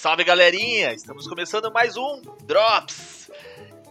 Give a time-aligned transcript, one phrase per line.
[0.00, 0.94] Salve, galerinha!
[0.94, 3.30] Estamos começando mais um Drops.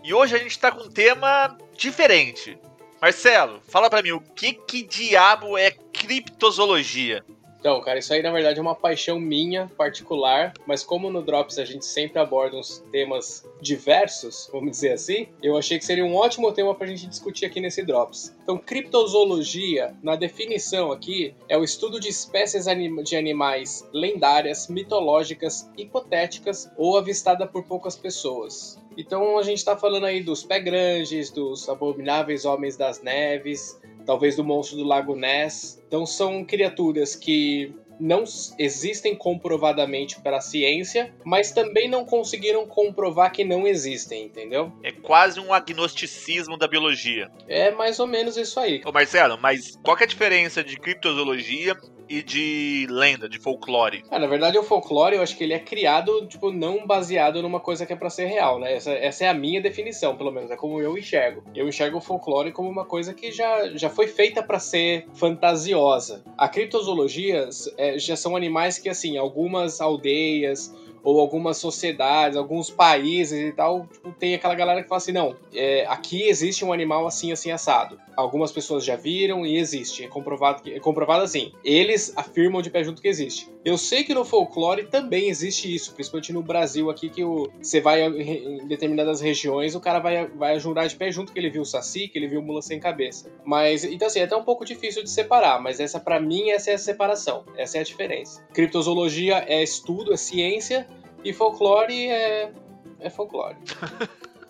[0.04, 2.58] E hoje a gente está com um tema diferente.
[3.00, 7.24] Marcelo, fala para mim, o que que diabo é criptozoologia?
[7.60, 11.60] Então, cara, isso aí na verdade é uma paixão minha particular, mas como no Drops
[11.60, 16.16] a gente sempre aborda uns temas diversos, vamos dizer assim, eu achei que seria um
[16.16, 18.34] ótimo tema pra gente discutir aqui nesse Drops.
[18.42, 22.66] Então, criptozoologia, na definição aqui, é o estudo de espécies
[23.04, 28.80] de animais lendárias, mitológicas, hipotéticas ou avistada por poucas pessoas.
[29.00, 33.79] Então a gente está falando aí dos pé grandes, dos abomináveis homens das neves,
[34.10, 35.80] talvez do monstro do Lago Ness.
[35.88, 38.24] Então são criaturas que não
[38.58, 44.72] existem comprovadamente para a ciência, mas também não conseguiram comprovar que não existem, entendeu?
[44.84, 47.30] É quase um agnosticismo da biologia.
[47.48, 48.82] É mais ou menos isso aí.
[48.86, 51.76] Ô Marcelo, mas qual é a diferença de criptozoologia
[52.10, 54.04] e de lenda, de folclore.
[54.10, 57.60] Ah, na verdade, o folclore eu acho que ele é criado, tipo, não baseado numa
[57.60, 58.74] coisa que é para ser real, né?
[58.74, 61.44] Essa, essa é a minha definição, pelo menos, é como eu enxergo.
[61.54, 66.24] Eu enxergo o folclore como uma coisa que já, já foi feita para ser fantasiosa.
[66.36, 70.72] A criptozoologia é, já são animais que, assim, algumas aldeias
[71.04, 75.36] ou algumas sociedades, alguns países e tal, tipo, tem aquela galera que fala assim, não,
[75.54, 78.00] é, aqui existe um animal assim, assim, assado.
[78.16, 81.54] Algumas pessoas já viram e existe, é comprovado, é comprovado assim.
[81.64, 83.50] Eles afirmam de pé junto que existe.
[83.64, 87.80] Eu sei que no folclore também existe isso, principalmente no Brasil aqui, que o, você
[87.80, 91.62] vai em determinadas regiões, o cara vai, vai jurar de pé junto que ele viu
[91.62, 93.32] o saci, que ele viu mula sem cabeça.
[93.46, 96.72] Mas, então assim, é até um pouco difícil de separar, mas essa para mim, essa
[96.72, 98.44] é a separação, essa é a diferença.
[98.54, 100.88] Criptozoologia é estudo, é ciência,
[101.24, 102.52] e folclore é.
[103.00, 103.58] é folclore.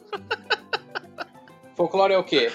[1.75, 2.51] folclore é o quê?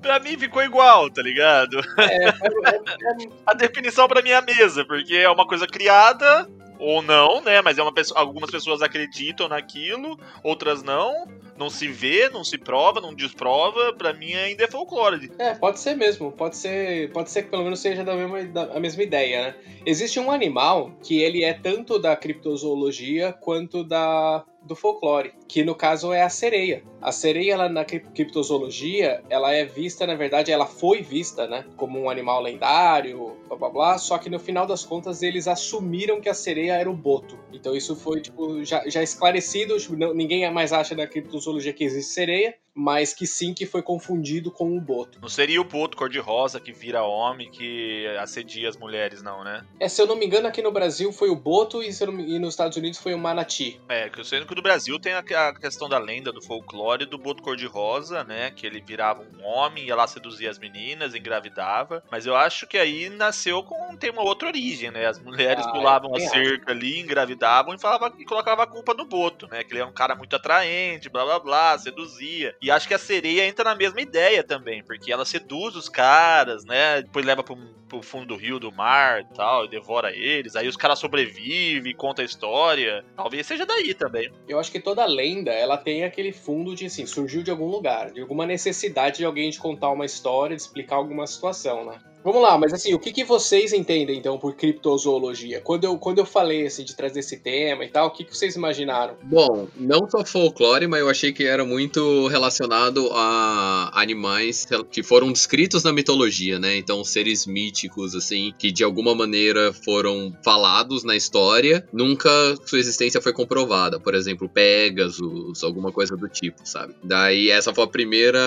[0.00, 1.78] Pra mim ficou igual, tá ligado?
[1.98, 5.66] É, é, é, é, a definição pra mim é a mesa, porque é uma coisa
[5.66, 7.60] criada, ou não, né?
[7.60, 11.28] Mas é uma pessoa, algumas pessoas acreditam naquilo, outras não.
[11.60, 13.92] Não se vê, não se prova, não desprova.
[13.92, 15.30] Pra mim ainda é folclore.
[15.38, 16.32] É, pode ser mesmo.
[16.32, 19.54] Pode ser, pode ser que pelo menos seja da mesma, da, a mesma ideia, né?
[19.84, 25.74] Existe um animal que ele é tanto da criptozoologia quanto da do folclore, que no
[25.74, 26.82] caso é a sereia.
[27.00, 31.98] A sereia ela, na criptozoologia, ela é vista, na verdade, ela foi vista, né, como
[31.98, 36.28] um animal lendário, blá blá blá, só que no final das contas eles assumiram que
[36.28, 37.38] a sereia era o boto.
[37.52, 39.76] Então isso foi tipo já, já esclarecido,
[40.14, 44.74] ninguém mais acha da criptozoologia que existe sereia, mas que sim que foi confundido com
[44.74, 45.18] o Boto.
[45.20, 49.64] Não seria o Boto cor-de-rosa que vira homem que assedia as mulheres, não, né?
[49.78, 52.38] É, se eu não me engano, aqui no Brasil foi o Boto e, não, e
[52.38, 53.78] nos Estados Unidos foi o Manati.
[53.86, 57.04] É, que eu sei que no Brasil tem a, a questão da lenda, do folclore
[57.04, 58.50] do Boto cor-de-rosa, né?
[58.50, 62.02] Que ele virava um homem, ia lá seduzir as meninas, engravidava.
[62.10, 65.06] Mas eu acho que aí nasceu com tem uma outra origem, né?
[65.06, 69.04] As mulheres ah, pulavam a cerca ali, engravidavam e, falava, e colocava a culpa no
[69.04, 69.62] Boto, né?
[69.62, 72.56] Que ele é um cara muito atraente, blá blá blá, seduzia.
[72.62, 76.64] E acho que a sereia entra na mesma ideia também, porque ela seduz os caras,
[76.64, 77.02] né?
[77.02, 77.56] Depois leva pro,
[77.88, 80.56] pro fundo do rio, do mar e tal, e devora eles.
[80.56, 83.04] Aí os caras sobrevivem, conta a história.
[83.16, 84.32] Talvez seja daí também.
[84.48, 88.12] Eu acho que toda lenda, ela tem aquele fundo de, assim, surgiu de algum lugar,
[88.12, 92.00] de alguma necessidade de alguém de contar uma história, de explicar alguma situação, né?
[92.22, 95.60] Vamos lá, mas assim, o que, que vocês entendem então por criptozoologia?
[95.60, 98.36] Quando eu, quando eu falei assim, de trazer esse tema e tal, o que, que
[98.36, 99.16] vocês imaginaram?
[99.22, 105.32] Bom, não só folclore, mas eu achei que era muito relacionado a animais que foram
[105.32, 106.76] descritos na mitologia, né?
[106.76, 112.30] Então, seres míticos, assim, que de alguma maneira foram falados na história, nunca
[112.66, 113.98] sua existência foi comprovada.
[113.98, 116.94] Por exemplo, Pegasus, alguma coisa do tipo, sabe?
[117.02, 118.40] Daí, essa foi a primeira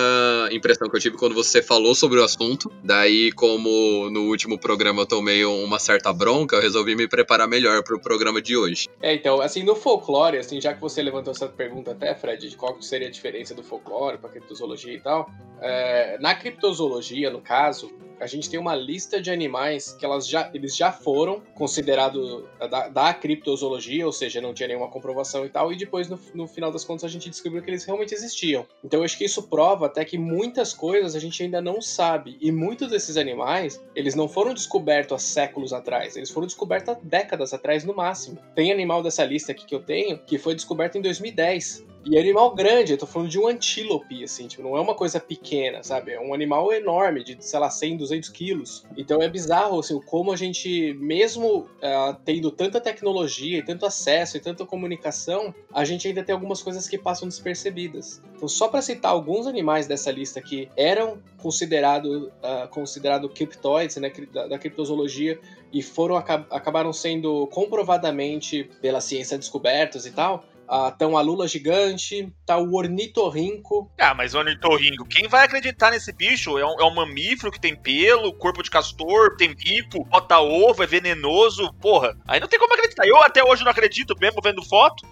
[0.52, 2.70] impressão que eu tive quando você falou sobre o assunto.
[2.82, 7.48] Daí, como como no último programa eu tomei uma certa bronca, eu resolvi me preparar
[7.48, 8.88] melhor para o programa de hoje.
[9.00, 12.56] É, então, assim, no folclore, assim, já que você levantou essa pergunta até, Fred, de
[12.56, 15.30] qual seria a diferença do folclore para criptozoologia e tal,
[15.62, 17.90] é, na criptozoologia, no caso,
[18.20, 22.88] a gente tem uma lista de animais que elas já, eles já foram considerados da,
[22.88, 26.70] da criptozoologia, ou seja, não tinha nenhuma comprovação e tal, e depois, no, no final
[26.70, 28.66] das contas, a gente descobriu que eles realmente existiam.
[28.82, 32.36] Então eu acho que isso prova até que muitas coisas a gente ainda não sabe,
[32.40, 36.98] e muitos desses animais, eles não foram descobertos há séculos atrás, eles foram descobertos há
[37.02, 38.38] décadas atrás no máximo.
[38.54, 41.93] Tem animal dessa lista aqui que eu tenho que foi descoberto em 2010.
[42.04, 44.94] E é animal grande, eu tô falando de um antílope, assim, tipo, não é uma
[44.94, 46.12] coisa pequena, sabe?
[46.12, 48.84] É um animal enorme, de, sei lá, 100, 200 quilos.
[48.96, 54.36] Então é bizarro, assim, como a gente, mesmo uh, tendo tanta tecnologia e tanto acesso
[54.36, 58.20] e tanta comunicação, a gente ainda tem algumas coisas que passam despercebidas.
[58.36, 64.12] Então, só para citar alguns animais dessa lista que eram considerados uh, considerado criptoides, né,
[64.30, 65.38] da, da criptozoologia,
[65.72, 70.44] e foram acabaram sendo comprovadamente pela ciência descobertos e tal,
[70.76, 73.88] ah, tá a lula gigante, tá o ornitorrinco.
[73.96, 76.58] Ah, mas o ornitorrinco, quem vai acreditar nesse bicho?
[76.58, 80.82] É um, é um mamífero que tem pelo, corpo de castor, tem bico, bota ovo,
[80.82, 81.72] é venenoso.
[81.74, 83.06] Porra, aí não tem como acreditar.
[83.06, 85.06] Eu até hoje não acredito, mesmo vendo foto.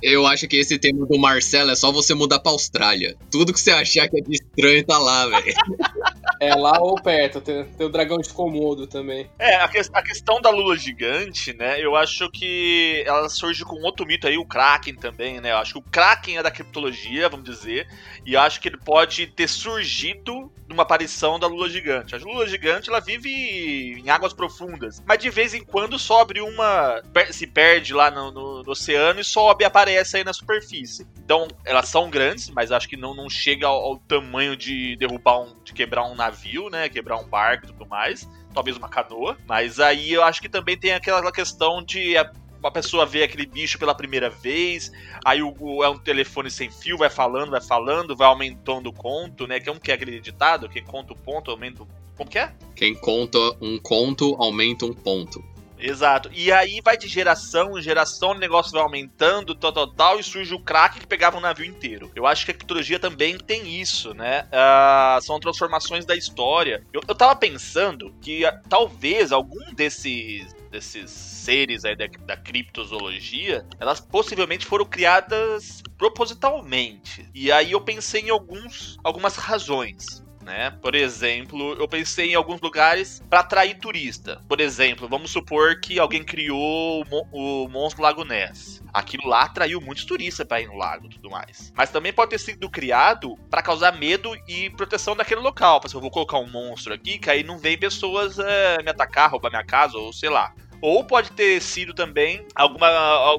[0.00, 3.14] Eu acho que esse tema do Marcelo é só você mudar pra Austrália.
[3.30, 5.54] Tudo que você achar que é de estranho tá lá, velho.
[6.40, 9.30] É lá ou perto, tem, tem, o dragão de Komodo também.
[9.38, 11.80] É, a, que, a, questão da lula gigante, né?
[11.80, 15.52] Eu acho que ela surge com outro mito aí, o Kraken também, né?
[15.52, 17.88] Eu acho que o Kraken é da criptologia, vamos dizer,
[18.24, 22.14] e acho que ele pode ter surgido numa aparição da lula gigante.
[22.14, 23.30] A lula gigante, ela vive
[23.98, 27.00] em águas profundas, mas de vez em quando sobe uma.
[27.30, 31.06] se perde lá no, no, no oceano e sobe e aparece aí na superfície.
[31.18, 35.40] Então, elas são grandes, mas acho que não, não chega ao, ao tamanho de derrubar
[35.40, 35.54] um.
[35.64, 36.14] de quebrar um
[36.70, 36.88] né?
[36.88, 38.28] Quebrar um barco e tudo mais.
[38.54, 39.36] Talvez uma canoa.
[39.46, 42.16] Mas aí eu acho que também tem aquela questão de
[42.58, 44.90] uma pessoa vê aquele bicho pela primeira vez,
[45.24, 49.46] aí o, é um telefone sem fio, vai falando, vai falando, vai aumentando o conto,
[49.46, 49.60] né?
[49.60, 50.68] Como que é aquele ditado?
[50.68, 51.88] Quem conta o ponto aumenta o...
[52.16, 52.52] Como que é?
[52.74, 55.44] Quem conta um conto aumenta um ponto.
[55.78, 56.30] Exato.
[56.32, 60.22] E aí vai de geração em geração, o negócio vai aumentando, tal, tal, tal, e
[60.22, 62.10] surge o crack que pegava um navio inteiro.
[62.14, 64.46] Eu acho que a criptologia também tem isso, né?
[64.46, 66.84] Uh, são transformações da história.
[66.92, 73.64] Eu, eu tava pensando que uh, talvez algum desses desses seres aí da, da criptozoologia,
[73.80, 77.26] elas possivelmente foram criadas propositalmente.
[77.34, 80.70] E aí eu pensei em alguns, algumas razões né?
[80.80, 84.40] Por exemplo, eu pensei em alguns lugares para atrair turista.
[84.48, 88.80] Por exemplo, vamos supor que alguém criou o, monstro Lago Ness.
[88.94, 91.72] Aquilo lá atraiu muitos turistas para ir no lago e tudo mais.
[91.76, 95.80] Mas também pode ter sido criado para causar medo e proteção daquele local.
[95.84, 99.30] Exemplo, eu vou colocar um monstro aqui, que aí não vem pessoas é, me atacar,
[99.30, 100.54] roubar minha casa, ou sei lá.
[100.80, 102.88] Ou pode ter sido também alguma,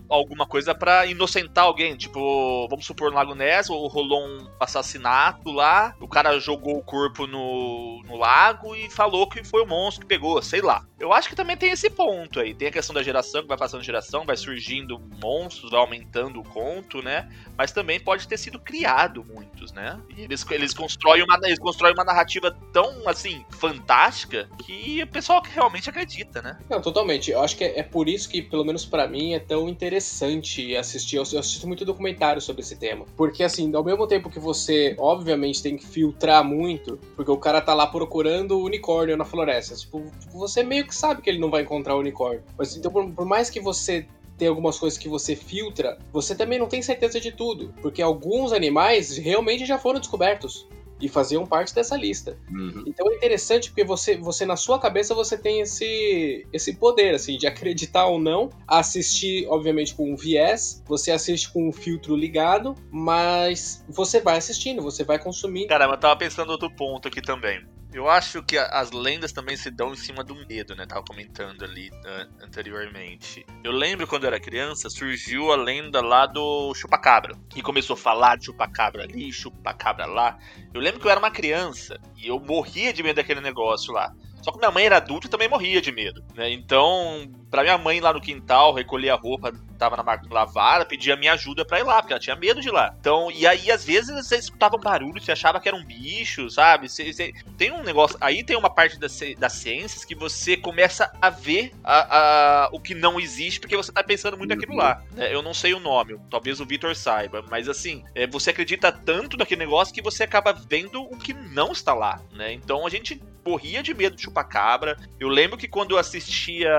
[0.09, 1.95] alguma coisa para inocentar alguém.
[1.95, 6.83] Tipo, vamos supor no Lago Ness, ou rolou um assassinato lá, o cara jogou o
[6.83, 10.83] corpo no, no lago e falou que foi o monstro que pegou, sei lá.
[10.99, 12.55] Eu acho que também tem esse ponto aí.
[12.55, 16.43] Tem a questão da geração, que vai passando geração, vai surgindo monstros, vai aumentando o
[16.43, 17.29] conto, né?
[17.55, 19.99] Mas também pode ter sido criado muitos, né?
[20.15, 25.41] E eles, eles, constroem uma, eles constroem uma narrativa tão, assim, fantástica que o pessoal
[25.43, 26.57] realmente acredita, né?
[26.67, 29.39] Não, totalmente eu acho que é, é por isso que, pelo menos para mim, é
[29.39, 31.17] tão interessante assistir.
[31.17, 33.05] Eu, eu assisto muito documentário sobre esse tema.
[33.15, 37.61] Porque, assim, ao mesmo tempo que você, obviamente, tem que filtrar muito, porque o cara
[37.61, 39.75] tá lá procurando unicórnio na floresta.
[39.75, 42.43] Tipo, tipo, você meio que sabe que ele não vai encontrar o unicórnio.
[42.57, 44.05] Mas, então, por, por mais que você
[44.37, 48.53] tem algumas coisas que você filtra, você também não tem certeza de tudo, porque alguns
[48.53, 50.67] animais realmente já foram descobertos
[50.99, 52.37] e faziam parte dessa lista.
[52.49, 52.83] Uhum.
[52.85, 57.37] Então é interessante porque você, você na sua cabeça você tem esse, esse poder assim
[57.37, 62.75] de acreditar ou não, assistir obviamente com um viés, você assiste com um filtro ligado,
[62.91, 65.67] mas você vai assistindo, você vai consumindo.
[65.67, 67.76] Caramba, eu tava pensando outro ponto aqui também.
[67.93, 70.85] Eu acho que as lendas também se dão em cima do medo, né?
[70.85, 73.45] Tava comentando ali uh, anteriormente.
[73.63, 77.35] Eu lembro quando eu era criança, surgiu a lenda lá do chupacabra.
[77.49, 80.37] Que começou a falar de chupacabra ali, chupacabra lá.
[80.73, 84.13] Eu lembro que eu era uma criança e eu morria de medo daquele negócio lá.
[84.41, 86.51] Só que minha mãe era adulta e também morria de medo, né?
[86.51, 91.15] Então, pra minha mãe lá no quintal, recolher a roupa, tava na máquina lavada, pedia
[91.15, 92.93] minha ajuda pra ir lá, porque ela tinha medo de ir lá.
[92.99, 96.49] Então, e aí, às vezes, você escutava um barulho, você achava que era um bicho,
[96.49, 96.89] sabe?
[96.89, 97.33] Você, você...
[97.57, 98.17] tem um negócio.
[98.19, 102.79] Aí tem uma parte das, das ciências que você começa a ver a, a, o
[102.79, 105.03] que não existe, porque você tá pensando muito naquilo lá.
[105.13, 105.33] Né?
[105.33, 109.37] Eu não sei o nome, talvez o Vitor saiba, mas assim, é, você acredita tanto
[109.37, 112.53] naquele negócio que você acaba vendo o que não está lá, né?
[112.53, 114.97] Então a gente morria de medo de chupacabra.
[115.19, 116.69] Eu lembro que quando eu assistia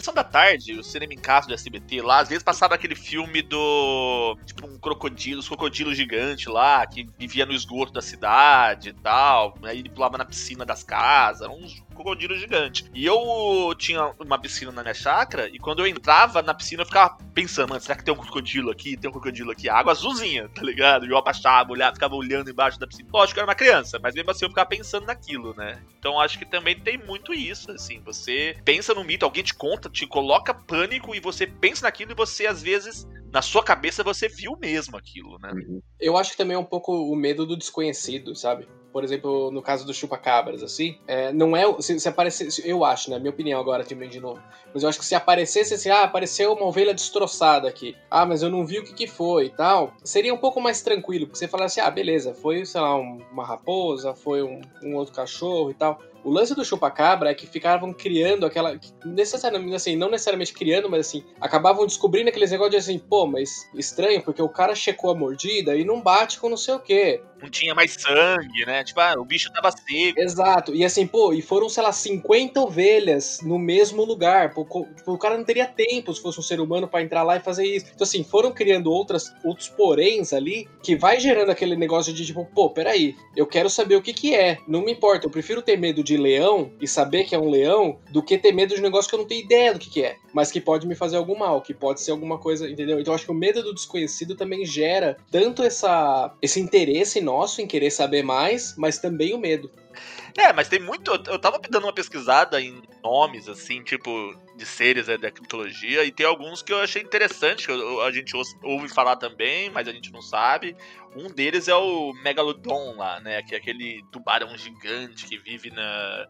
[0.00, 3.42] Sessão da tarde, o cinema em casa do SBT lá, às vezes passava aquele filme
[3.42, 4.36] do.
[4.44, 9.56] Tipo, um crocodilo, os crocodilos gigante lá, que vivia no esgoto da cidade e tal.
[9.62, 12.84] Aí ele pulava na piscina das casas, uns crocodilo gigante.
[12.94, 16.86] E eu tinha uma piscina na minha chácara, e quando eu entrava na piscina, eu
[16.86, 18.96] ficava pensando, será que tem um crocodilo aqui?
[18.96, 19.68] Tem um crocodilo aqui?
[19.68, 21.06] A água azulzinha, tá ligado?
[21.06, 23.08] E eu abaixava, olhava, ficava olhando embaixo da piscina.
[23.12, 25.82] Lógico que eu era uma criança, mas mesmo assim eu ficava pensando naquilo, né?
[25.98, 28.00] Então acho que também tem muito isso, assim.
[28.04, 32.14] Você pensa no mito, alguém te conta, te coloca pânico e você pensa naquilo e
[32.14, 35.50] você às vezes na sua cabeça você viu mesmo aquilo, né?
[36.00, 38.68] Eu acho que também é um pouco o medo do desconhecido, sabe?
[38.92, 41.64] Por exemplo, no caso do chupa-cabras, assim, é, não é.
[41.80, 42.68] Se, se aparecesse.
[42.68, 43.18] Eu acho, né?
[43.18, 44.40] Minha opinião agora, também de novo.
[44.72, 47.96] Mas eu acho que se aparecesse assim, ah, apareceu uma ovelha destroçada aqui.
[48.10, 49.92] Ah, mas eu não vi o que, que foi e tal.
[50.02, 53.44] Seria um pouco mais tranquilo, porque você falasse, ah, beleza, foi, sei lá, um, uma
[53.44, 56.00] raposa, foi um, um outro cachorro e tal.
[56.22, 58.78] O lance do chupacabra é que ficavam criando aquela.
[59.04, 63.68] Necessariamente, assim, não necessariamente criando, mas assim, acabavam descobrindo aqueles negócios de assim, pô, mas
[63.74, 67.22] estranho, porque o cara checou a mordida e não bate com não sei o quê.
[67.42, 68.84] Não tinha mais sangue, né?
[68.84, 70.20] Tipo, ah, o bicho tava seco.
[70.20, 70.74] Exato.
[70.74, 74.52] E assim, pô, e foram, sei lá, 50 ovelhas no mesmo lugar.
[74.54, 74.66] Pô,
[75.06, 77.64] o cara não teria tempo, se fosse um ser humano, para entrar lá e fazer
[77.64, 77.86] isso.
[77.94, 82.44] Então, assim, foram criando outras, outros poréns ali que vai gerando aquele negócio de tipo,
[82.44, 84.58] pô, peraí, eu quero saber o que que é.
[84.66, 87.98] Não me importa, eu prefiro ter medo de leão e saber que é um leão
[88.10, 90.04] do que ter medo de um negócio que eu não tenho ideia do que que
[90.04, 93.00] é, mas que pode me fazer algum mal, que pode ser alguma coisa, entendeu?
[93.00, 97.66] Então, acho que o medo do desconhecido também gera tanto essa, esse interesse nosso em
[97.66, 99.70] querer saber mais, mas também o medo.
[100.36, 101.10] É, mas tem muito.
[101.10, 106.12] Eu tava dando uma pesquisada em nomes, assim, tipo, de seres né, da criptologia, e
[106.12, 110.12] tem alguns que eu achei interessante, que a gente ouve falar também, mas a gente
[110.12, 110.76] não sabe.
[111.16, 113.42] Um deles é o Megalodon lá, né?
[113.42, 116.28] Que é aquele tubarão gigante que vive na,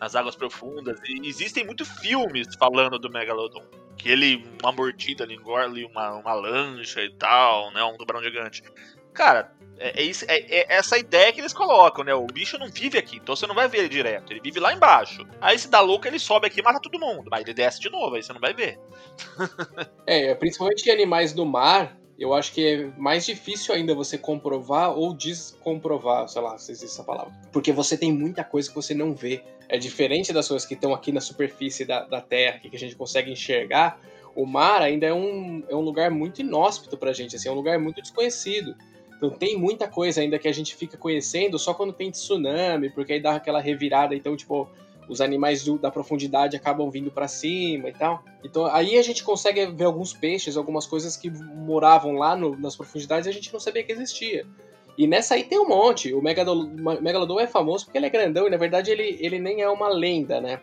[0.00, 0.98] nas águas profundas.
[1.06, 3.64] E existem muitos filmes falando do Megalodon.
[3.96, 7.84] Que ele, uma mordida, ele engole uma, uma lancha e tal, né?
[7.84, 8.62] Um tubarão gigante.
[9.14, 12.14] Cara, é, é, isso, é, é, essa ideia que eles colocam, né?
[12.14, 14.32] O bicho não vive aqui, então você não vai ver ele direto.
[14.32, 15.26] Ele vive lá embaixo.
[15.40, 17.28] Aí se dá louco, ele sobe aqui e mata todo mundo.
[17.30, 18.78] Mas ele desce de novo, aí você não vai ver.
[20.06, 25.12] é, principalmente animais do mar, eu acho que é mais difícil ainda você comprovar ou
[25.12, 27.32] descomprovar, sei lá se existe essa palavra.
[27.52, 29.42] Porque você tem muita coisa que você não vê.
[29.68, 32.94] É diferente das coisas que estão aqui na superfície da, da Terra, que a gente
[32.94, 33.98] consegue enxergar.
[34.36, 37.56] O mar ainda é um, é um lugar muito inóspito pra gente, assim, é um
[37.56, 38.76] lugar muito desconhecido.
[39.24, 43.14] Então tem muita coisa ainda que a gente fica conhecendo só quando tem tsunami, porque
[43.14, 44.68] aí dá aquela revirada, então, tipo,
[45.08, 48.22] os animais do, da profundidade acabam vindo para cima e tal.
[48.42, 52.76] Então aí a gente consegue ver alguns peixes, algumas coisas que moravam lá no, nas
[52.76, 54.46] profundidades e a gente não sabia que existia.
[54.96, 56.14] E nessa aí tem um monte.
[56.14, 59.60] O Megalodon, Megalodon é famoso porque ele é grandão e na verdade ele, ele nem
[59.60, 60.60] é uma lenda, né?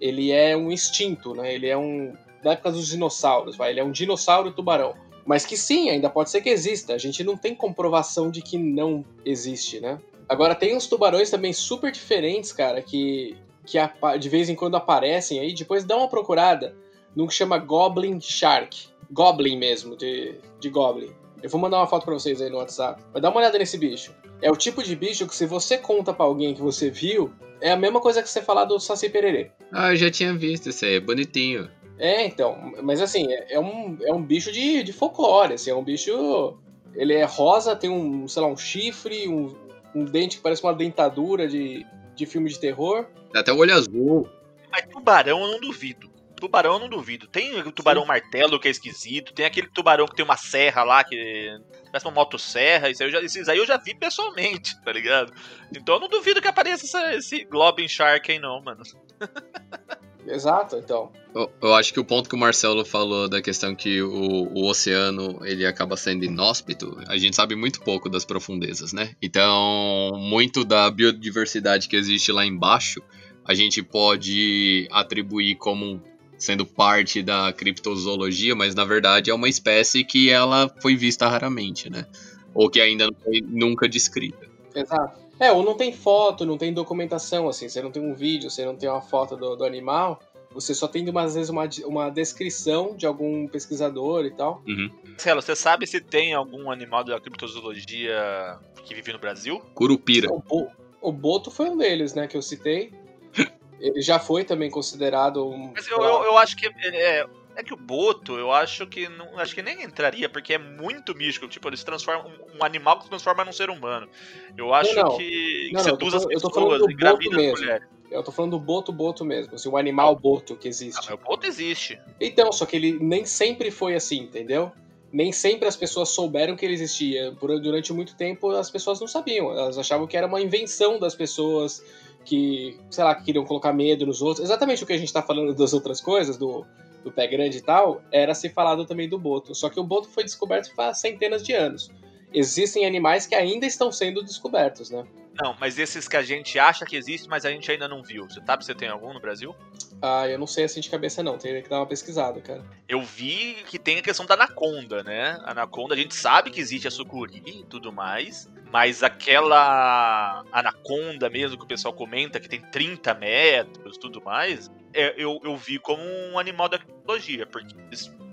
[0.00, 1.54] Ele é um instinto, né?
[1.54, 2.12] Ele é um.
[2.42, 3.70] Da época dos dinossauros, vai.
[3.70, 4.94] Ele é um dinossauro tubarão.
[5.24, 6.94] Mas que sim, ainda pode ser que exista.
[6.94, 9.98] A gente não tem comprovação de que não existe, né?
[10.28, 13.36] Agora tem uns tubarões também super diferentes, cara, que,
[13.66, 13.78] que
[14.18, 15.52] de vez em quando aparecem aí.
[15.52, 16.74] Depois dá uma procurada
[17.14, 18.88] num que chama Goblin Shark.
[19.10, 21.10] Goblin mesmo, de, de Goblin.
[21.42, 23.02] Eu vou mandar uma foto pra vocês aí no WhatsApp.
[23.12, 24.14] Mas dá uma olhada nesse bicho.
[24.42, 27.72] É o tipo de bicho que se você conta para alguém que você viu, é
[27.72, 29.50] a mesma coisa que você falar do Saci Pererê.
[29.72, 31.68] Ah, eu já tinha visto isso aí, é bonitinho.
[32.00, 35.74] É, então, mas assim, é, é, um, é um bicho de, de folclore, assim, é
[35.74, 36.58] um bicho.
[36.94, 39.54] Ele é rosa, tem um, sei lá, um chifre, um,
[39.94, 43.06] um dente que parece uma dentadura de, de filme de terror.
[43.34, 44.26] Até o olho azul.
[44.72, 46.10] Mas tubarão eu não duvido.
[46.36, 47.28] Tubarão eu não duvido.
[47.28, 48.08] Tem o tubarão Sim.
[48.08, 52.14] martelo que é esquisito, tem aquele tubarão que tem uma serra lá que parece uma
[52.14, 55.34] motosserra, isso aí eu já, esses aí eu já vi pessoalmente, tá ligado?
[55.76, 58.82] Então eu não duvido que apareça essa, esse Globin Shark aí não, mano.
[60.26, 61.10] Exato, então.
[61.34, 64.68] Eu, eu, acho que o ponto que o Marcelo falou da questão que o, o,
[64.68, 69.14] oceano ele acaba sendo inóspito, a gente sabe muito pouco das profundezas, né?
[69.22, 73.00] Então, muito da biodiversidade que existe lá embaixo,
[73.44, 76.02] a gente pode atribuir como
[76.36, 81.90] sendo parte da criptozoologia, mas na verdade é uma espécie que ela foi vista raramente,
[81.90, 82.06] né?
[82.54, 84.48] Ou que ainda não foi nunca descrita.
[84.74, 85.29] Exato.
[85.40, 88.62] É, ou não tem foto, não tem documentação, assim, você não tem um vídeo, você
[88.64, 90.20] não tem uma foto do, do animal,
[90.52, 94.62] você só tem, às vezes, uma, uma descrição de algum pesquisador e tal.
[94.68, 94.90] Uhum.
[95.08, 99.60] Marcelo, você sabe se tem algum animal da criptozoologia que vive no Brasil?
[99.74, 100.28] Curupira.
[100.30, 100.68] O, Bo,
[101.00, 102.92] o Boto foi um deles, né, que eu citei.
[103.80, 105.72] Ele já foi também considerado um.
[105.74, 107.26] Mas eu, eu, eu acho que é,
[107.56, 111.14] é que o Boto, eu acho que não, acho que nem entraria, porque é muito
[111.14, 111.48] místico.
[111.48, 112.28] Tipo, ele se transforma
[112.58, 114.08] um, animal que se transforma num ser humano.
[114.56, 115.16] Eu acho não, não.
[115.16, 117.88] que, que não, seduz as pessoas, engravida as mulheres.
[118.10, 121.00] Eu tô falando do boto-boto mesmo, assim, o animal boto que Ah, existe.
[121.06, 122.00] mas o boto existe.
[122.20, 124.72] Então, só que ele nem sempre foi assim, entendeu?
[125.12, 127.30] Nem sempre as pessoas souberam que ele existia.
[127.32, 129.50] Durante muito tempo as pessoas não sabiam.
[129.52, 131.84] Elas achavam que era uma invenção das pessoas
[132.24, 134.44] que, sei lá, que queriam colocar medo nos outros.
[134.44, 136.66] Exatamente o que a gente tá falando das outras coisas, do,
[137.04, 139.54] do pé grande e tal, era se falado também do boto.
[139.54, 141.90] Só que o boto foi descoberto faz centenas de anos.
[142.32, 145.04] Existem animais que ainda estão sendo descobertos, né?
[145.42, 148.24] Não, mas esses que a gente acha que existe, mas a gente ainda não viu.
[148.24, 149.54] Você sabe se tem algum no Brasil?
[150.02, 152.64] Ah, eu não sei assim de cabeça não, teria que dar uma pesquisada, cara.
[152.88, 155.40] Eu vi que tem a questão da anaconda, né?
[155.44, 161.28] A anaconda, a gente sabe que existe a sucuri e tudo mais, mas aquela anaconda
[161.28, 165.78] mesmo que o pessoal comenta, que tem 30 metros tudo mais, é, eu, eu vi
[165.78, 167.74] como um animal da tecnologia, porque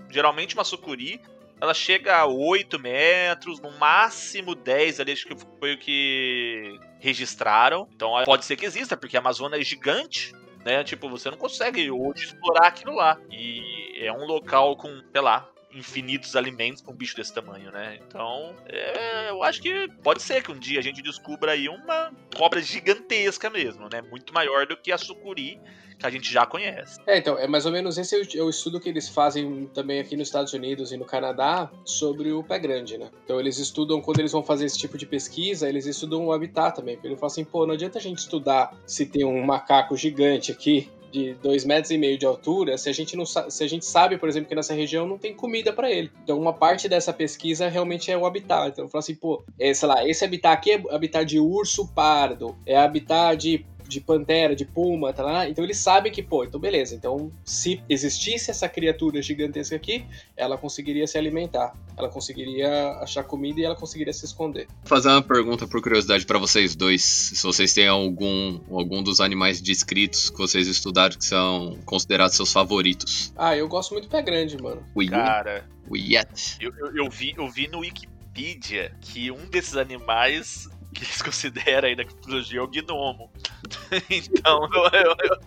[0.09, 1.19] geralmente uma sucuri
[1.59, 7.87] ela chega a 8 metros, no máximo 10 ali, acho que foi o que registraram.
[7.95, 10.83] Então pode ser que exista, porque a Amazônia é gigante, né?
[10.83, 13.17] Tipo, você não consegue hoje explorar aquilo lá.
[13.31, 17.99] E é um local com, sei lá, infinitos alimentos pra um bicho desse tamanho, né?
[18.07, 22.11] Então, é, eu acho que pode ser que um dia a gente descubra aí uma
[22.35, 24.01] cobra gigantesca mesmo, né?
[24.01, 25.59] Muito maior do que a sucuri
[25.99, 26.99] que a gente já conhece.
[27.07, 29.65] É, então, é mais ou menos esse é o- é o estudo que eles fazem
[29.73, 33.09] também aqui nos Estados Unidos e no Canadá sobre o pé grande, né?
[33.23, 36.75] Então eles estudam, quando eles vão fazer esse tipo de pesquisa, eles estudam o habitat
[36.75, 36.95] também.
[36.95, 40.51] Porque eles falam assim, pô, não adianta a gente estudar se tem um macaco gigante
[40.51, 43.85] aqui de dois metros e meio de altura, se a gente não se a gente
[43.85, 46.11] sabe, por exemplo, que nessa região não tem comida para ele.
[46.23, 48.69] Então uma parte dessa pesquisa realmente é o habitat.
[48.69, 51.87] Então eu falo assim, pô, é, sei lá, esse habitat aqui é habitat de urso
[51.93, 55.49] pardo, é habitat de de pantera, de puma, tá lá.
[55.49, 56.95] Então eles sabem que, pô, então beleza.
[56.95, 61.73] Então, se existisse essa criatura gigantesca aqui, ela conseguiria se alimentar.
[61.97, 64.67] Ela conseguiria achar comida e ela conseguiria se esconder.
[64.67, 67.01] Vou fazer uma pergunta por curiosidade pra vocês dois.
[67.03, 72.51] Se vocês têm algum, algum dos animais descritos que vocês estudaram que são considerados seus
[72.51, 73.33] favoritos.
[73.35, 74.83] Ah, eu gosto muito do pé grande, mano.
[74.93, 75.05] O.
[75.07, 76.57] Cara, O Yeti.
[76.61, 81.87] eu, eu, eu vi, eu vi no Wikipedia que um desses animais que eles consideram
[81.87, 83.31] aí da mitologia é o gnomo.
[84.09, 85.39] então, eu, eu,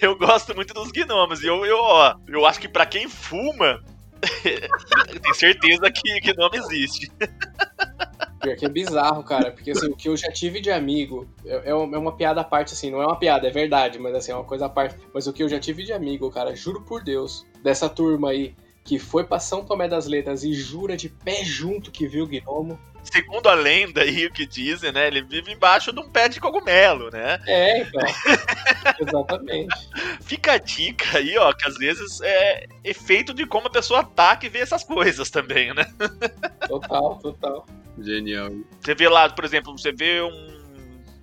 [0.00, 1.42] eu, gosto muito dos gnomos.
[1.42, 3.82] E eu, eu, ó, eu acho que pra quem fuma,
[4.42, 7.10] tem certeza que gnomo existe.
[8.40, 9.52] Pior que é bizarro, cara.
[9.52, 12.44] Porque assim, o que eu já tive de amigo é, é é uma piada à
[12.44, 14.96] parte, assim, não é uma piada, é verdade, mas assim, é uma coisa à parte.
[15.12, 18.54] Mas o que eu já tive de amigo, cara, juro por Deus, dessa turma aí
[18.84, 22.26] que foi pra São Tomé das Letras e jura de pé junto que viu o
[22.26, 22.78] gnomo.
[23.04, 25.08] Segundo a lenda aí, o que dizem, né?
[25.08, 27.40] Ele vive embaixo de um pé de cogumelo, né?
[27.46, 28.00] É, então.
[29.00, 29.74] Exatamente.
[30.20, 34.36] Fica a dica aí, ó, que às vezes é efeito de como a pessoa tá
[34.36, 35.84] que vê essas coisas também, né?
[36.68, 37.66] Total, total.
[37.98, 38.50] Genial.
[38.80, 40.62] Você vê lá, por exemplo, você vê um.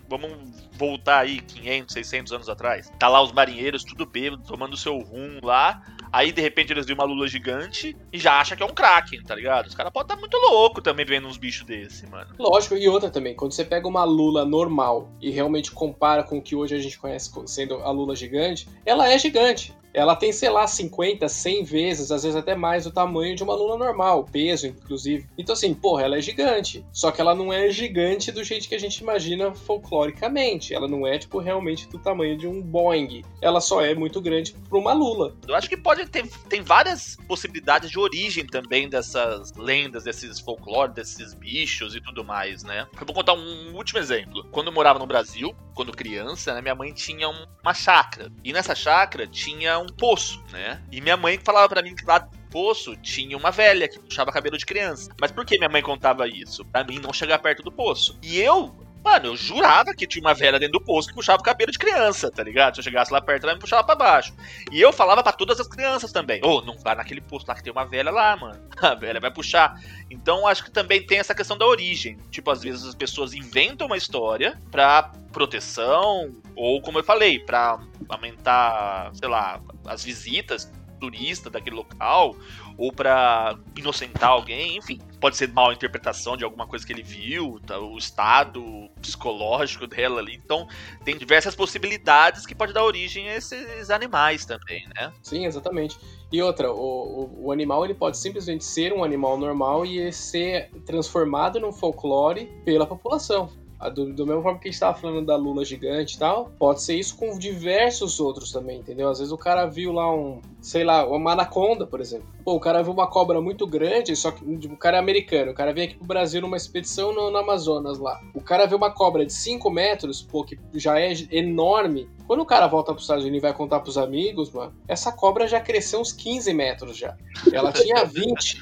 [0.09, 0.31] Vamos
[0.73, 2.91] voltar aí 500, 600 anos atrás.
[2.99, 5.81] Tá lá os marinheiros, tudo bêbado, tomando seu rum lá.
[6.11, 9.21] Aí de repente eles veem uma lula gigante e já acham que é um Kraken,
[9.23, 9.67] tá ligado?
[9.67, 12.27] Os caras podem estar muito louco também vendo uns bichos desse, mano.
[12.39, 16.41] Lógico, e outra também, quando você pega uma lula normal e realmente compara com o
[16.41, 19.73] que hoje a gente conhece co- sendo a lula gigante, ela é gigante.
[19.93, 23.55] Ela tem, sei lá, 50, 100 vezes, às vezes até mais, o tamanho de uma
[23.55, 25.27] lula normal, peso, inclusive.
[25.37, 26.85] Então, assim, porra, ela é gigante.
[26.93, 30.73] Só que ela não é gigante do jeito que a gente imagina folcloricamente.
[30.73, 33.23] Ela não é, tipo, realmente do tamanho de um Boeing.
[33.41, 35.35] Ela só é muito grande pra uma lula.
[35.47, 40.93] Eu acho que pode ter tem várias possibilidades de origem também dessas lendas, desses folclore,
[40.93, 42.87] desses bichos e tudo mais, né?
[42.99, 44.45] Eu vou contar um último exemplo.
[44.51, 48.31] Quando eu morava no Brasil, quando criança, né, minha mãe tinha um- uma chácara.
[48.43, 50.81] E nessa chácara tinha um poço, né?
[50.91, 54.57] E minha mãe falava pra mim que lá poço tinha uma velha que puxava cabelo
[54.57, 55.11] de criança.
[55.19, 56.65] Mas por que minha mãe contava isso?
[56.65, 58.17] Pra mim não chegar perto do poço.
[58.21, 61.43] E eu Mano, eu jurava que tinha uma velha dentro do poço que puxava o
[61.43, 62.75] cabelo de criança, tá ligado?
[62.75, 64.33] Se eu chegasse lá perto, ela me puxava pra baixo.
[64.71, 67.63] E eu falava pra todas as crianças também: Ô, não vai naquele poço lá que
[67.63, 68.59] tem uma velha lá, mano.
[68.81, 69.79] A velha vai puxar.
[70.09, 72.17] Então acho que também tem essa questão da origem.
[72.29, 77.79] Tipo, às vezes as pessoas inventam uma história pra proteção, ou como eu falei, pra
[78.07, 82.35] aumentar, sei lá, as visitas turista daquele local
[82.79, 87.59] ou pra inocentar alguém, enfim, pode ser mal interpretação de alguma coisa que ele viu,
[87.67, 90.39] tá, o estado psicológico dela ali.
[90.41, 90.65] Então,
[91.03, 95.11] tem diversas possibilidades que pode dar origem a esses animais também, né?
[95.21, 95.99] Sim, exatamente.
[96.31, 100.71] E outra, o, o, o animal ele pode simplesmente ser um animal normal e ser
[100.85, 103.49] transformado num folclore pela população.
[103.93, 106.81] Do, do mesmo forma que a gente tava falando da Lula gigante e tal, pode
[106.81, 109.09] ser isso com diversos outros também, entendeu?
[109.09, 112.27] Às vezes o cara viu lá um, sei lá, uma anaconda, por exemplo.
[112.43, 115.51] Pô, o cara viu uma cobra muito grande, só que tipo, o cara é americano,
[115.51, 118.19] o cara vem aqui pro Brasil numa expedição no, no Amazonas lá.
[118.33, 122.09] O cara vê uma cobra de 5 metros, pô, que já é enorme.
[122.27, 125.47] Quando o cara volta pros Estados Unidos e vai contar pros amigos, mano, essa cobra
[125.47, 127.15] já cresceu uns 15 metros já.
[127.51, 128.59] Ela tinha 20.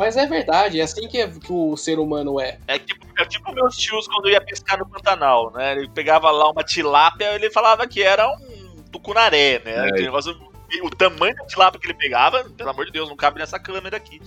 [0.00, 2.56] Mas é verdade, é assim que, é, que o ser humano é.
[2.66, 5.72] É tipo, é tipo meus tios quando ia pescar no Pantanal, né?
[5.72, 9.90] Ele pegava lá uma tilápia ele falava que era um tucunaré, né?
[9.90, 9.92] É.
[9.92, 10.34] negócio
[10.82, 13.96] o tamanho da tilápia que ele pegava, pelo amor de Deus, não cabe nessa câmera
[13.96, 14.20] aqui.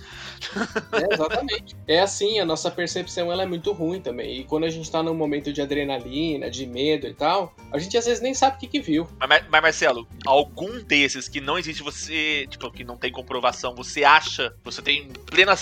[0.92, 1.76] É, exatamente.
[1.86, 4.40] É assim, a nossa percepção ela é muito ruim também.
[4.40, 7.96] E quando a gente tá num momento de adrenalina, de medo e tal, a gente
[7.96, 9.08] às vezes nem sabe o que, que viu.
[9.18, 14.04] Mas, mas, Marcelo, algum desses que não existe você, tipo, que não tem comprovação, você
[14.04, 15.54] acha, você tem plena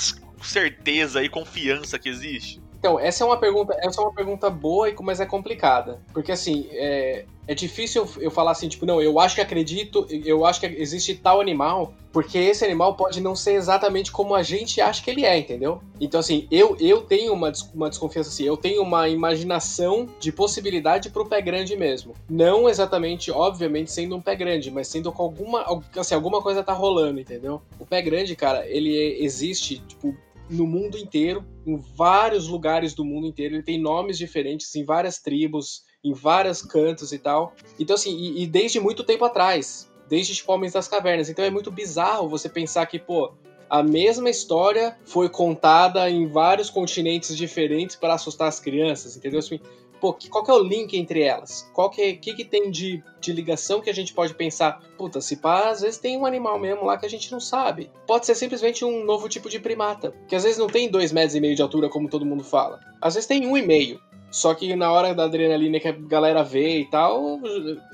[0.42, 2.60] certeza e confiança que existe?
[2.82, 6.00] Então, essa é uma pergunta, essa é uma pergunta boa, mas é complicada.
[6.12, 10.44] Porque assim, é, é difícil eu falar assim, tipo, não, eu acho que acredito, eu
[10.44, 14.80] acho que existe tal animal, porque esse animal pode não ser exatamente como a gente
[14.80, 15.80] acha que ele é, entendeu?
[16.00, 21.08] Então, assim, eu, eu tenho uma, uma desconfiança assim, eu tenho uma imaginação de possibilidade
[21.08, 22.14] pro pé grande mesmo.
[22.28, 25.64] Não exatamente, obviamente, sendo um pé grande, mas sendo com alguma,
[25.96, 27.62] assim, alguma coisa tá rolando, entendeu?
[27.78, 30.16] O pé grande, cara, ele existe, tipo,
[30.52, 33.54] no mundo inteiro, em vários lugares do mundo inteiro.
[33.54, 37.54] Ele tem nomes diferentes em várias tribos, em vários cantos e tal.
[37.78, 41.28] Então, assim, e, e desde muito tempo atrás, desde tipo Homens das Cavernas.
[41.28, 43.32] Então é muito bizarro você pensar que, pô,
[43.68, 49.38] a mesma história foi contada em vários continentes diferentes para assustar as crianças, entendeu?
[49.38, 49.58] Assim,
[50.02, 51.70] pô, qual que é o link entre elas?
[51.72, 54.82] Qual que, é, que, que tem de, de ligação que a gente pode pensar?
[54.98, 57.88] Puta, se pá, às vezes tem um animal mesmo lá que a gente não sabe.
[58.04, 61.36] Pode ser simplesmente um novo tipo de primata, que às vezes não tem dois metros
[61.36, 62.80] e meio de altura como todo mundo fala.
[63.00, 64.00] Às vezes tem um e meio.
[64.28, 67.38] Só que na hora da adrenalina que a galera vê e tal,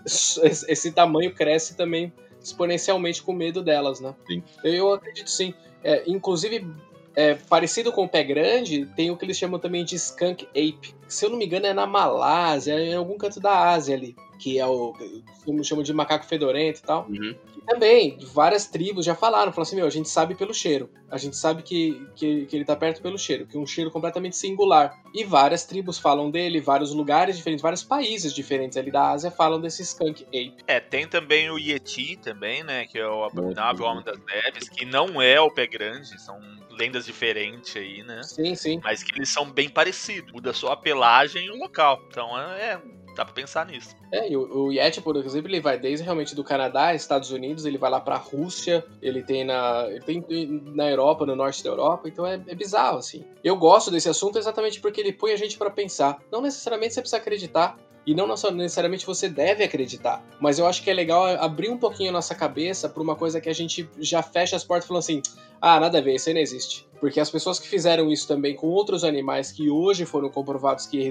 [0.07, 2.11] esse tamanho cresce também
[2.43, 4.15] exponencialmente com medo delas, né?
[4.27, 4.43] Sim.
[4.65, 5.53] Eu acredito sim.
[5.85, 6.67] É, inclusive,
[7.15, 10.97] é, parecido com o pé grande, tem o que eles chamam também de skunk ape.
[11.09, 14.15] Se eu não me engano, é na Malásia, é em algum canto da Ásia ali,
[14.39, 14.95] que é o
[15.45, 17.07] como chamam de macaco fedorento e tal.
[17.09, 17.35] Uhum
[17.69, 20.91] também, várias tribos já falaram, falaram assim, meu, a gente sabe pelo cheiro.
[21.11, 23.91] A gente sabe que, que, que ele tá perto pelo cheiro, que é um cheiro
[23.91, 24.99] completamente singular.
[25.13, 29.61] E várias tribos falam dele, vários lugares diferentes, vários países diferentes ali da Ásia falam
[29.61, 30.57] desse skunk ape.
[30.67, 34.87] É, tem também o Yeti também, né, que é o abominável homem das neves, que
[34.87, 36.41] não é o pé grande, são
[36.71, 38.23] lendas diferentes aí, né?
[38.23, 38.81] Sim, sim.
[38.83, 42.03] Mas que eles são bem parecidos, muda só a pelagem e o local.
[42.09, 42.81] Então é
[43.19, 43.97] Dá pra pensar nisso.
[44.13, 47.67] É, e o, o Yeti, por exemplo, ele vai desde realmente do Canadá, Estados Unidos,
[47.67, 51.71] ele vai lá pra Rússia, ele tem na, ele tem na Europa, no norte da
[51.71, 53.25] Europa, então é, é bizarro, assim.
[53.43, 56.23] Eu gosto desse assunto exatamente porque ele põe a gente para pensar.
[56.31, 57.77] Não necessariamente você precisa acreditar,
[58.09, 60.25] e não necessariamente você deve acreditar.
[60.41, 63.39] Mas eu acho que é legal abrir um pouquinho a nossa cabeça para uma coisa
[63.39, 65.21] que a gente já fecha as portas falando assim:
[65.61, 66.89] ah, nada a ver, isso aí não existe.
[66.99, 71.11] Porque as pessoas que fizeram isso também com outros animais que hoje foram comprovados que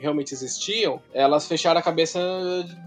[0.00, 2.18] realmente existiam, elas fecharam a cabeça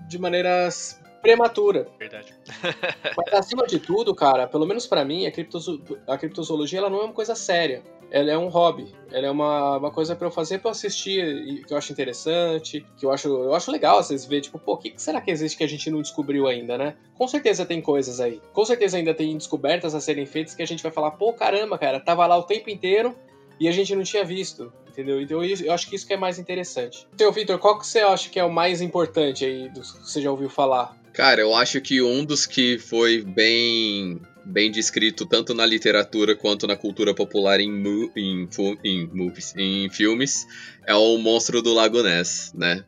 [0.09, 1.87] de maneiras prematura.
[1.97, 2.33] Verdade.
[3.17, 7.01] Mas acima de tudo, cara, pelo menos para mim, a, criptozo a criptozoologia ela não
[7.01, 8.93] é uma coisa séria ela é um hobby.
[9.11, 13.05] Ela é uma, uma coisa para eu fazer para assistir que eu acho interessante, que
[13.05, 15.63] eu acho, eu acho legal vocês verem, tipo, pô, o que será que existe que
[15.63, 16.95] a gente não descobriu ainda, né?
[17.15, 18.41] Com certeza tem coisas aí.
[18.53, 21.77] Com certeza ainda tem descobertas a serem feitas que a gente vai falar, pô, caramba,
[21.77, 23.15] cara, tava lá o tempo inteiro
[23.59, 25.21] e a gente não tinha visto, entendeu?
[25.21, 27.07] Então eu acho que isso que é mais interessante.
[27.13, 30.21] Então, Victor, qual que você acha que é o mais importante aí dos que você
[30.21, 30.97] já ouviu falar?
[31.15, 36.67] Cara, eu acho que um dos que foi bem bem descrito tanto na literatura quanto
[36.67, 38.47] na cultura popular em, mu em,
[38.83, 40.45] em, movies, em filmes,
[40.85, 42.83] é o monstro do Lago Ness, né?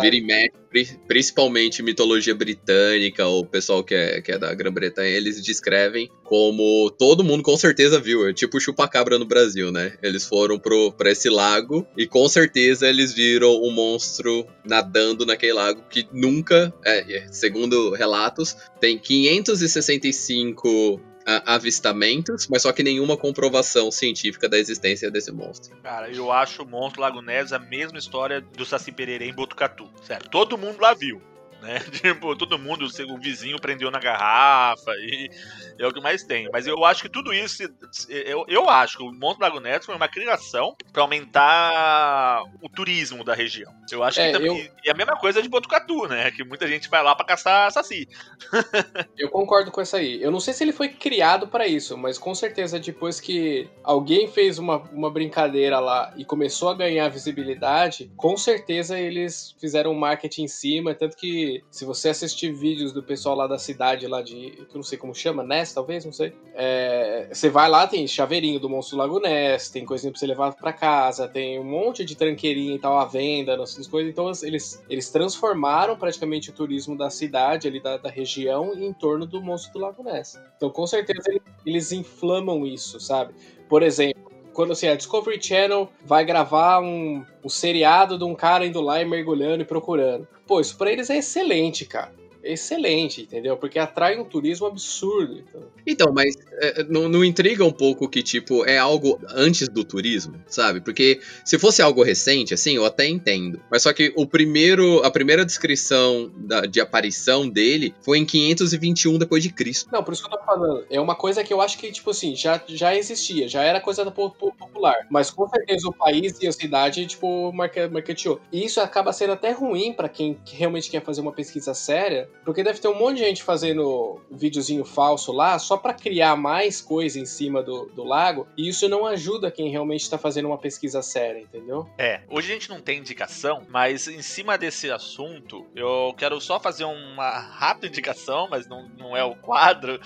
[0.00, 5.42] Vira e mexe, principalmente mitologia britânica, o pessoal que é, que é da Grã-Bretanha, eles
[5.42, 9.98] descrevem como todo mundo com certeza viu, é tipo chupacabra no Brasil, né?
[10.02, 15.52] Eles foram pro, pra esse lago e com certeza eles viram um monstro nadando naquele
[15.52, 21.02] lago que nunca, é, segundo relatos, tem 565
[21.44, 25.76] avistamentos, mas só que nenhuma comprovação científica da existência desse monstro.
[25.82, 29.86] Cara, eu acho o monstro Lago Neves a mesma história do Saci Pererê em Botucatu.
[30.02, 30.30] Certo?
[30.30, 31.20] Todo mundo lá viu.
[31.62, 31.78] Né?
[32.02, 35.30] Tipo, todo mundo, o vizinho prendeu na garrafa e
[35.78, 36.48] é o que mais tem.
[36.52, 37.62] Mas eu acho que tudo isso,
[38.08, 43.24] eu, eu acho que o Monte Lago Neto foi uma criação para aumentar o turismo
[43.24, 43.72] da região.
[43.90, 44.70] Eu acho é, que também, eu...
[44.84, 46.30] é a mesma coisa de Botucatu, né?
[46.30, 48.08] Que muita gente vai lá para caçar saci.
[49.16, 50.20] eu concordo com essa aí.
[50.20, 54.26] Eu não sei se ele foi criado para isso, mas com certeza depois que alguém
[54.26, 59.98] fez uma, uma brincadeira lá e começou a ganhar visibilidade, com certeza eles fizeram um
[59.98, 64.22] marketing em cima, tanto que se você assistir vídeos do pessoal lá da cidade lá
[64.22, 66.32] de, que eu não sei como chama, Ness, talvez, não sei.
[66.54, 70.54] É, você vai lá, tem chaveirinho do Monstro Lago Ness, tem coisinha pra você levar
[70.54, 74.10] para casa, tem um monte de tranqueirinha e tal à venda, essas coisas.
[74.10, 79.26] Então eles, eles transformaram praticamente o turismo da cidade, ali da, da região, em torno
[79.26, 80.40] do Monstro do Lago Ness.
[80.56, 83.34] Então com certeza eles inflamam isso, sabe?
[83.68, 88.66] Por exemplo, quando assim, a Discovery Channel vai gravar um, um seriado de um cara
[88.66, 90.28] indo lá e mergulhando e procurando.
[90.52, 93.56] Pô, isso pra eles é excelente, cara excelente, entendeu?
[93.56, 95.38] Porque atrai um turismo absurdo.
[95.38, 99.84] Então, então mas é, não, não, intriga um pouco que, tipo, é algo antes do
[99.84, 100.80] turismo, sabe?
[100.80, 103.60] Porque se fosse algo recente, assim, eu até entendo.
[103.70, 109.18] Mas só que o primeiro, a primeira descrição da, de aparição dele foi em 521
[109.18, 109.88] depois de Cristo.
[109.92, 110.84] Não, por isso que eu tô falando.
[110.90, 114.08] É uma coisa que eu acho que, tipo assim, já, já existia, já era coisa
[114.10, 115.06] popular.
[115.10, 118.40] Mas com certeza o país e a cidade, tipo, marketeou.
[118.50, 122.62] E isso acaba sendo até ruim para quem realmente quer fazer uma pesquisa séria, porque
[122.62, 127.18] deve ter um monte de gente fazendo videozinho falso lá só para criar mais coisa
[127.18, 131.02] em cima do, do lago, e isso não ajuda quem realmente está fazendo uma pesquisa
[131.02, 131.88] séria, entendeu?
[131.98, 136.58] É, hoje a gente não tem indicação, mas em cima desse assunto, eu quero só
[136.58, 140.00] fazer uma rápida indicação, mas não, não é o quadro,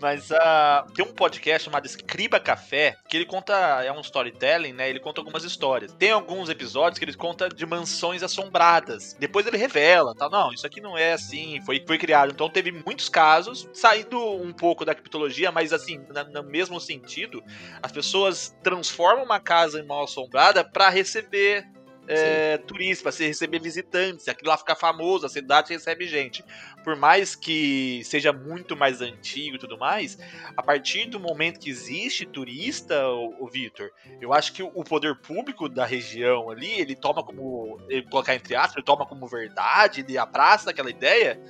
[0.00, 4.88] mas uh, tem um podcast chamado Escriba Café, que ele conta, é um storytelling, né?
[4.88, 5.92] Ele conta algumas histórias.
[5.92, 9.16] Tem alguns episódios que ele conta de mansões assombradas.
[9.18, 10.28] Depois ele revela, tá?
[10.28, 12.30] Não, isso aqui não é assim, foi, foi criado.
[12.32, 17.42] Então teve muitos casos, saindo um pouco da criptologia, mas assim, na, no mesmo sentido,
[17.82, 21.66] as pessoas transformam uma casa em mal assombrada para receber
[22.08, 26.44] é, turistas, para receber visitantes, aquilo lá fica famoso, a cidade recebe gente.
[26.84, 30.18] Por mais que seja muito mais antigo e tudo mais,
[30.56, 33.90] a partir do momento que existe turista, o, o Vitor,
[34.20, 38.54] eu acho que o poder público da região ali, ele toma como, ele colocar entre
[38.54, 41.40] aspas, ele toma como verdade, ele abraça aquela ideia,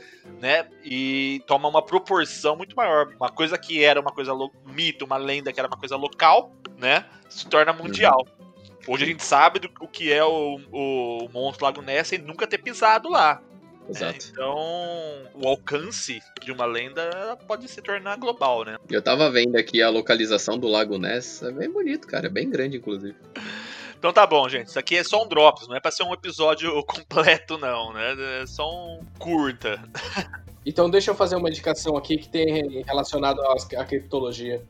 [0.40, 3.12] né, e toma uma proporção muito maior.
[3.16, 4.32] Uma coisa que era uma coisa
[4.64, 8.26] mito, uma lenda que era uma coisa local, né, se torna mundial.
[8.38, 8.45] Uhum.
[8.86, 12.46] Hoje a gente sabe do, o que é o, o monstro Lago Ness e nunca
[12.46, 13.42] ter pisado lá.
[13.88, 14.26] Exato.
[14.26, 14.56] É, então,
[15.34, 18.76] o alcance de uma lenda pode se tornar global, né?
[18.90, 22.50] Eu tava vendo aqui a localização do Lago Ness, é bem bonito, cara, é bem
[22.50, 23.16] grande, inclusive.
[23.98, 24.68] Então tá bom, gente.
[24.68, 28.42] Isso aqui é só um drops, não é pra ser um episódio completo, não, né?
[28.42, 29.82] É só um curta.
[30.64, 34.62] Então deixa eu fazer uma indicação aqui que tem relacionado à criptologia.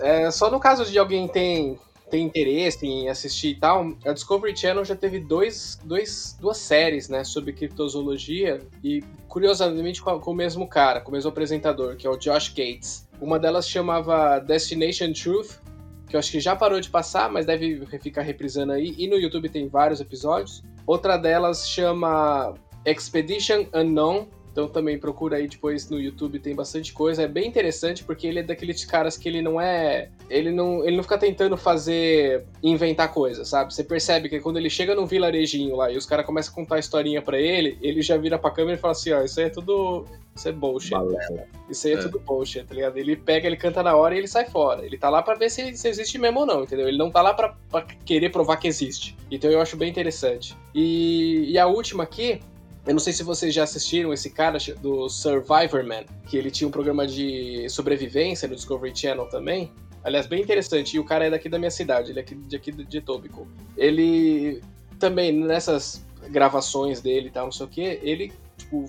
[0.00, 1.78] É, só no caso de alguém tem
[2.14, 7.08] tem interesse em assistir e tal, a Discovery Channel já teve dois, dois, duas séries,
[7.08, 12.06] né, sobre criptozoologia e, curiosamente, com, com o mesmo cara, com o mesmo apresentador, que
[12.06, 13.08] é o Josh Gates.
[13.20, 15.58] Uma delas chamava Destination Truth,
[16.08, 19.16] que eu acho que já parou de passar, mas deve ficar reprisando aí, e no
[19.16, 20.62] YouTube tem vários episódios.
[20.86, 22.54] Outra delas chama
[22.86, 27.24] Expedition Unknown, então também procura aí depois no YouTube, tem bastante coisa.
[27.24, 30.10] É bem interessante porque ele é daqueles caras que ele não é.
[30.30, 32.44] Ele não, ele não fica tentando fazer.
[32.62, 33.74] inventar coisas, sabe?
[33.74, 36.76] Você percebe que quando ele chega num vilarejinho lá e os caras começam a contar
[36.76, 39.46] a historinha para ele, ele já vira pra câmera e fala assim: ó, isso aí
[39.46, 40.06] é tudo.
[40.36, 40.90] Isso é bullshit.
[40.92, 41.46] Balela.
[41.68, 42.96] Isso aí é, é, tudo bullshit, tá ligado?
[42.96, 44.86] Ele pega, ele canta na hora e ele sai fora.
[44.86, 46.86] Ele tá lá para ver se, se, existe mesmo ou não, entendeu?
[46.86, 49.16] Ele não tá lá pra, pra querer provar que existe.
[49.32, 50.56] Então eu acho bem interessante.
[50.72, 52.40] E, e a última aqui
[52.86, 56.68] eu não sei se vocês já assistiram esse cara do Survivor Man, que ele tinha
[56.68, 59.72] um programa de sobrevivência no Discovery Channel também.
[60.02, 60.96] Aliás, bem interessante.
[60.96, 63.48] E o cara é daqui da minha cidade, ele é aqui, de aqui de Etobicoke.
[63.76, 64.60] Ele
[64.98, 68.84] também, nessas gravações dele e tal, não sei o que, ele, tipo,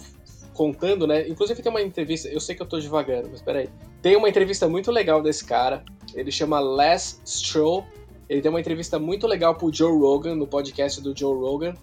[0.53, 1.27] contando, né?
[1.27, 3.69] Inclusive tem uma entrevista, eu sei que eu tô devagando, mas peraí.
[4.01, 7.85] Tem uma entrevista muito legal desse cara, ele chama Les Stroll.
[8.27, 11.75] Ele tem uma entrevista muito legal pro Joe Rogan, no podcast do Joe Rogan.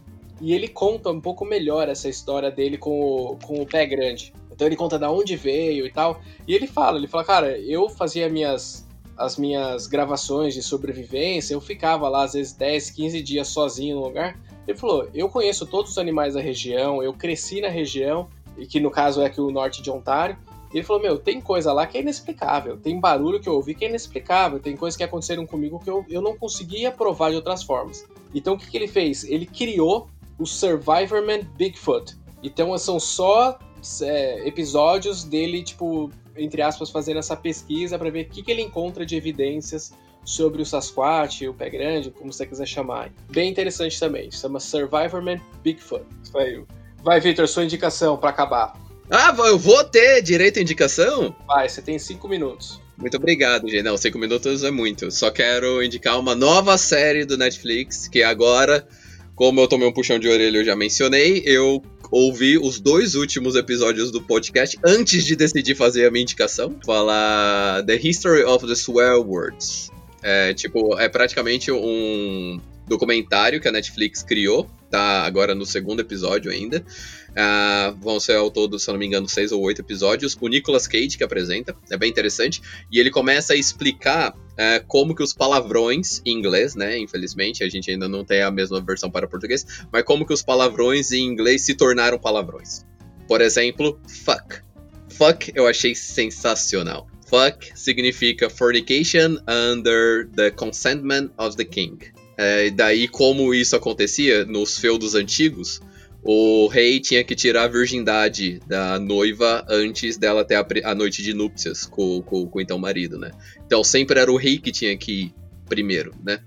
[0.42, 4.35] E ele conta um pouco melhor essa história dele com o, com o pé grande.
[4.50, 6.20] Então ele conta da onde veio e tal.
[6.46, 11.61] E ele fala, ele fala, cara, eu fazia minhas as minhas gravações de sobrevivência, eu
[11.61, 14.37] ficava lá às vezes 10, 15 dias sozinho no lugar.
[14.66, 18.81] Ele falou: "Eu conheço todos os animais da região, eu cresci na região, e que
[18.81, 20.37] no caso é aqui o norte de Ontário.
[20.72, 23.85] Ele falou: Meu, tem coisa lá que é inexplicável, tem barulho que eu ouvi que
[23.85, 27.62] é inexplicável, tem coisas que aconteceram comigo que eu, eu não conseguia provar de outras
[27.62, 28.05] formas.
[28.35, 29.24] Então o que, que ele fez?
[29.24, 32.16] Ele criou o Survivorman Bigfoot.
[32.42, 33.59] Então são só
[34.03, 38.62] é, episódios dele, tipo, entre aspas, fazendo essa pesquisa para ver o que, que ele
[38.62, 39.92] encontra de evidências
[40.25, 43.12] sobre o Sasquatch, o Pé Grande, como você quiser chamar.
[43.31, 44.31] Bem interessante também.
[44.31, 46.05] Chama Survivorman Bigfoot.
[46.33, 46.64] Vai,
[47.03, 48.81] vai Victor, sua indicação para acabar.
[49.11, 51.35] Ah, eu vou ter direito à indicação?
[51.47, 52.81] Vai, você tem cinco minutos.
[52.97, 53.83] Muito obrigado, gente.
[53.83, 55.11] Não, cinco minutos é muito.
[55.11, 58.87] Só quero indicar uma nova série do Netflix, que agora,
[59.35, 63.57] como eu tomei um puxão de orelha, eu já mencionei, eu ouvi os dois últimos
[63.57, 66.77] episódios do podcast antes de decidir fazer a minha indicação.
[66.85, 69.90] Fala The History of the Swear Words.
[70.23, 76.52] É, tipo, é praticamente um documentário que a Netflix criou, tá agora no segundo episódio
[76.52, 76.85] ainda.
[77.31, 80.37] Uh, vão ser ao todo, se eu não me engano, seis ou oito episódios.
[80.38, 82.61] O Nicolas Cage que apresenta, é bem interessante.
[82.92, 86.98] E ele começa a explicar uh, como que os palavrões em inglês, né?
[86.98, 90.42] Infelizmente, a gente ainda não tem a mesma versão para português, mas como que os
[90.42, 92.85] palavrões em inglês se tornaram palavrões.
[93.26, 94.61] Por exemplo, fuck.
[95.09, 97.09] Fuck eu achei sensacional.
[97.26, 101.98] Fuck significa fornication under the consentment of the king.
[102.37, 105.81] É, daí, como isso acontecia nos feudos antigos,
[106.23, 111.23] o rei tinha que tirar a virgindade da noiva antes dela ter a, a noite
[111.23, 113.33] de núpcias com, com, com, o então marido, né?
[113.66, 115.35] Então sempre era o rei que tinha que ir
[115.68, 116.40] primeiro, né?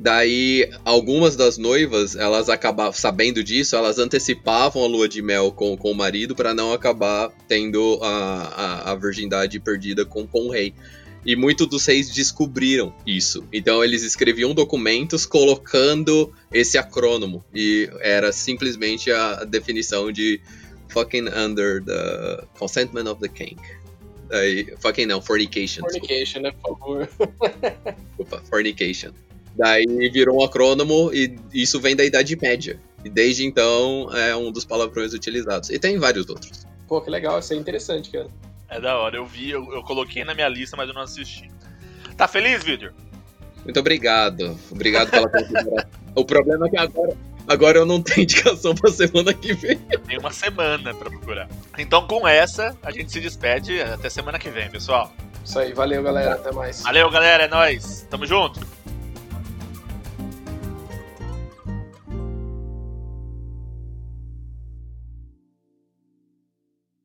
[0.00, 5.76] Daí, algumas das noivas, elas acabavam, sabendo disso, elas antecipavam a lua de mel com,
[5.76, 10.50] com o marido para não acabar tendo a, a, a virgindade perdida com, com o
[10.50, 10.72] rei.
[11.28, 13.44] E muitos dos reis descobriram isso.
[13.52, 17.44] Então eles escreviam documentos colocando esse acrônomo.
[17.54, 20.40] E era simplesmente a definição de
[20.88, 23.58] fucking under the consentment of the king.
[24.32, 25.82] Aí, fucking não, fornication.
[25.82, 27.08] Fornication, né, por favor.
[28.16, 29.10] Opa, fornication.
[29.54, 32.80] Daí virou um acrônomo e isso vem da Idade Média.
[33.04, 35.68] E desde então é um dos palavrões utilizados.
[35.68, 36.66] E tem vários outros.
[36.88, 38.30] Pô, que legal, isso é interessante, cara.
[38.68, 41.50] É da hora, eu vi, eu, eu coloquei na minha lista, mas eu não assisti.
[42.16, 42.92] Tá feliz, Victor?
[43.64, 44.58] Muito obrigado.
[44.70, 45.90] Obrigado pela consideração.
[46.14, 49.78] o problema é que agora, agora eu não tenho indicação pra semana que vem.
[49.78, 51.48] Tem uma semana pra procurar.
[51.78, 53.80] Então, com essa, a gente se despede.
[53.80, 55.12] Até semana que vem, pessoal.
[55.44, 56.34] Isso aí, valeu, galera.
[56.34, 56.82] Até mais.
[56.82, 57.44] Valeu, galera.
[57.44, 58.06] É nóis.
[58.10, 58.60] Tamo junto.